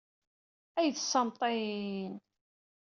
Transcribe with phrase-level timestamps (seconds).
[0.79, 2.13] Ay d ssamṭin!